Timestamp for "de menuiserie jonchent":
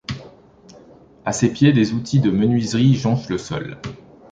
2.19-3.29